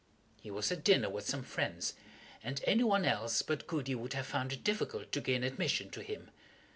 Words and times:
He 0.41 0.49
was 0.49 0.71
at 0.71 0.83
dinner 0.83 1.11
with 1.11 1.27
some 1.29 1.43
friends, 1.43 1.93
and 2.43 2.59
any 2.63 2.83
one 2.83 3.05
else 3.05 3.43
but 3.43 3.67
Goody 3.67 3.93
would 3.93 4.13
have 4.13 4.25
found 4.25 4.51
it 4.51 4.63
difficult 4.63 5.11
to 5.11 5.21
gain 5.21 5.43
admission 5.43 5.91
to 5.91 6.01
him. 6.01 6.31